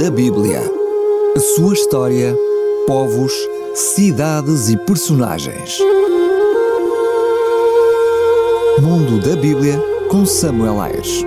[0.00, 0.62] da Bíblia.
[1.36, 2.34] A sua história,
[2.86, 3.34] povos,
[3.74, 5.78] cidades e personagens.
[8.80, 9.78] Mundo da Bíblia
[10.08, 11.22] com Samuel Ayres.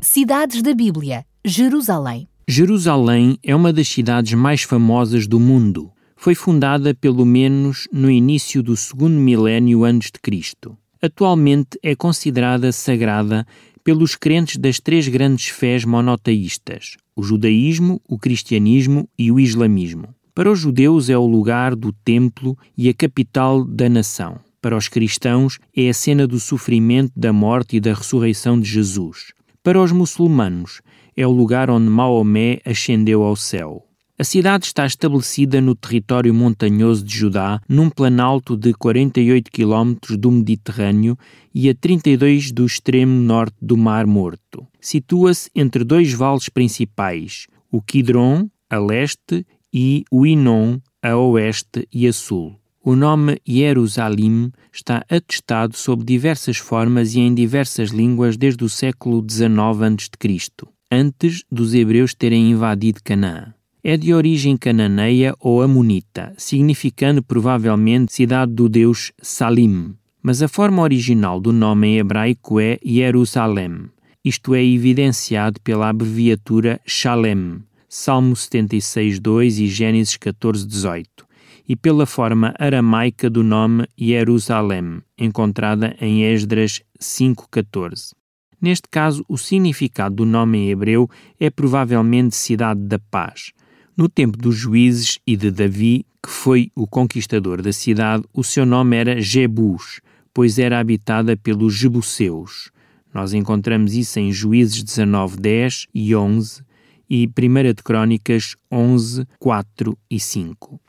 [0.00, 2.26] Cidades da Bíblia, Jerusalém.
[2.48, 5.92] Jerusalém é uma das cidades mais famosas do mundo.
[6.16, 10.76] Foi fundada pelo menos no início do segundo milénio antes de Cristo.
[11.04, 13.44] Atualmente é considerada sagrada
[13.82, 20.14] pelos crentes das três grandes fés monoteístas: o judaísmo, o cristianismo e o islamismo.
[20.32, 24.38] Para os judeus é o lugar do templo e a capital da nação.
[24.60, 29.32] Para os cristãos é a cena do sofrimento, da morte e da ressurreição de Jesus.
[29.60, 30.80] Para os muçulmanos
[31.16, 33.84] é o lugar onde Maomé ascendeu ao céu.
[34.22, 40.30] A cidade está estabelecida no território montanhoso de Judá, num planalto de 48 km do
[40.30, 41.18] Mediterrâneo
[41.52, 44.64] e a 32 do extremo norte do Mar Morto.
[44.80, 52.06] Situa-se entre dois vales principais, o Kidron, a leste, e o Inon, a oeste e
[52.06, 52.54] a sul.
[52.80, 59.26] O nome Jerusalém está atestado sob diversas formas e em diversas línguas desde o século
[59.28, 63.52] XIX a.C., antes dos hebreus terem invadido Canaã.
[63.84, 70.80] É de origem cananeia ou amonita, significando provavelmente cidade do deus Salim, mas a forma
[70.80, 73.86] original do nome em hebraico é Jerusalém.
[74.24, 81.26] Isto é evidenciado pela abreviatura Shalem, Salmo 76, 2 e Gênesis 14, 18,
[81.68, 88.14] e pela forma aramaica do nome Jerusalém, encontrada em Esdras 5, 14.
[88.60, 93.50] Neste caso, o significado do nome em hebreu é provavelmente Cidade da Paz.
[93.94, 98.64] No tempo dos juízes e de Davi, que foi o conquistador da cidade, o seu
[98.64, 100.00] nome era Jebus,
[100.32, 102.70] pois era habitada pelos Jebuseus.
[103.12, 106.62] Nós encontramos isso em Juízes 19, 10 e 11
[107.10, 110.80] e 1 de Crônicas 11, 4 e 5.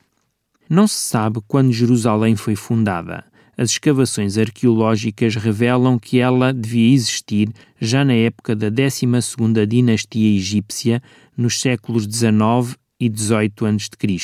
[0.69, 3.25] Não se sabe quando Jerusalém foi fundada.
[3.57, 7.49] As escavações arqueológicas revelam que ela devia existir
[7.81, 11.03] já na época da 12ª dinastia egípcia,
[11.35, 14.17] nos séculos 19 e 18 a.C.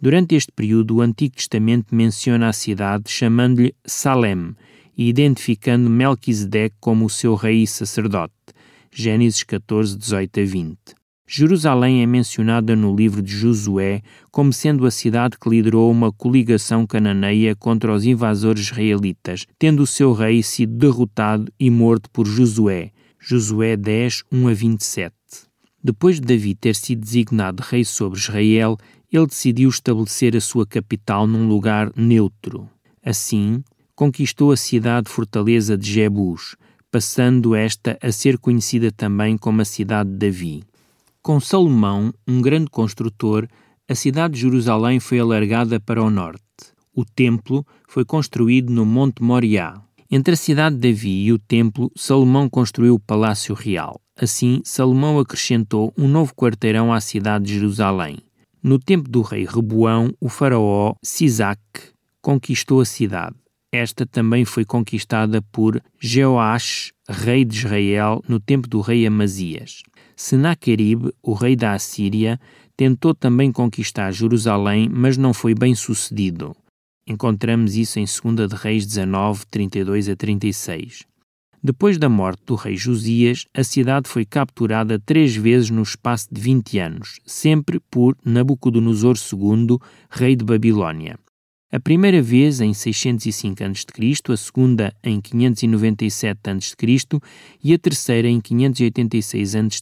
[0.00, 4.54] Durante este período, o Antigo Testamento menciona a cidade chamando-lhe Salem
[4.96, 8.32] e identificando Melquisedeque como o seu rei e sacerdote.
[8.92, 10.78] Gênesis 14, 18 a 20.
[11.26, 16.86] Jerusalém é mencionada no livro de Josué como sendo a cidade que liderou uma coligação
[16.86, 22.92] cananeia contra os invasores israelitas, tendo o seu rei sido derrotado e morto por Josué.
[23.18, 25.19] Josué 10, 1 a 27.
[25.82, 28.76] Depois de Davi ter sido designado rei sobre Israel,
[29.10, 32.68] ele decidiu estabelecer a sua capital num lugar neutro.
[33.04, 33.64] Assim,
[33.94, 36.54] conquistou a cidade-fortaleza de Jebus,
[36.90, 40.64] passando esta a ser conhecida também como a cidade de Davi.
[41.22, 43.48] Com Salomão, um grande construtor,
[43.88, 46.42] a cidade de Jerusalém foi alargada para o norte.
[46.94, 49.80] O templo foi construído no Monte Moriá.
[50.10, 54.00] Entre a cidade de Davi e o templo, Salomão construiu o Palácio Real.
[54.20, 58.18] Assim, Salomão acrescentou um novo quarteirão à cidade de Jerusalém.
[58.62, 61.58] No tempo do rei Reboão, o faraó Sisac
[62.20, 63.34] conquistou a cidade.
[63.72, 69.82] Esta também foi conquistada por Jeoash, rei de Israel, no tempo do rei Amazias.
[70.14, 72.38] Senaquerib, o rei da Assíria,
[72.76, 76.54] tentou também conquistar Jerusalém, mas não foi bem sucedido.
[77.06, 81.09] Encontramos isso em 2 de Reis 19, 32 a 36.
[81.62, 86.40] Depois da morte do rei Josias, a cidade foi capturada três vezes no espaço de
[86.40, 89.78] 20 anos, sempre por Nabucodonosor II,
[90.10, 91.18] rei de Babilônia.
[91.70, 96.74] A primeira vez em 605 a.C., a segunda em 597 a.C.
[97.62, 99.80] e a terceira em 586 a.C.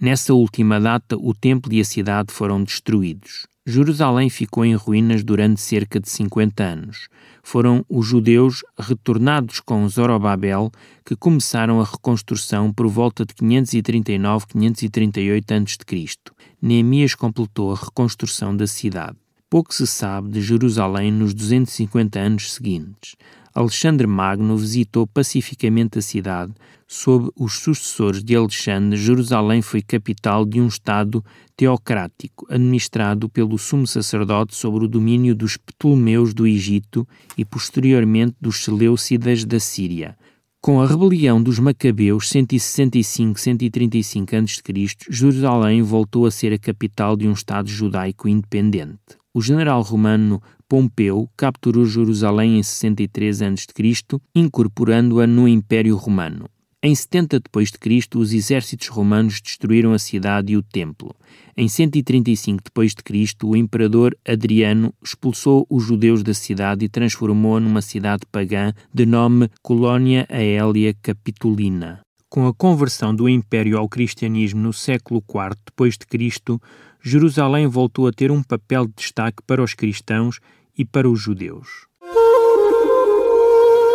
[0.00, 3.46] Nessa última data, o templo e a cidade foram destruídos.
[3.70, 7.10] Jerusalém ficou em ruínas durante cerca de 50 anos.
[7.42, 10.72] Foram os judeus retornados com Zorobabel
[11.04, 16.16] que começaram a reconstrução por volta de 539-538 a.C.
[16.62, 19.18] Neemias completou a reconstrução da cidade.
[19.50, 23.16] Pouco se sabe de Jerusalém nos 250 anos seguintes.
[23.54, 26.52] Alexandre Magno visitou pacificamente a cidade.
[26.86, 31.22] Sob os sucessores de Alexandre, Jerusalém foi capital de um Estado
[31.56, 37.06] teocrático, administrado pelo sumo sacerdote sobre o domínio dos Ptolomeus do Egito
[37.36, 40.16] e posteriormente dos Seleucidas da Síria.
[40.60, 44.62] Com a rebelião dos Macabeus 165-135 a.C.,
[45.10, 51.30] Jerusalém voltou a ser a capital de um Estado judaico independente o general romano Pompeu
[51.34, 56.46] capturou Jerusalém em 63 a.C., incorporando-a no Império Romano.
[56.82, 61.12] Em 70 d.C., os exércitos romanos destruíram a cidade e o templo.
[61.56, 68.26] Em 135 d.C., o imperador Adriano expulsou os judeus da cidade e transformou-a numa cidade
[68.30, 72.00] pagã de nome Colônia Aélia Capitolina.
[72.28, 76.58] Com a conversão do império ao cristianismo no século IV d.C.,
[77.00, 80.38] Jerusalém voltou a ter um papel de destaque para os cristãos
[80.78, 81.88] e para os judeus.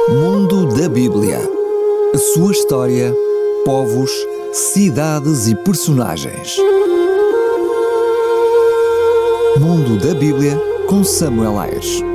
[0.10, 1.40] Mundo da Bíblia
[2.14, 3.12] a sua história,
[3.66, 4.12] povos,
[4.52, 6.58] cidades e personagens.
[9.60, 10.56] Mundo da Bíblia
[10.88, 12.13] com Samuel Ayres.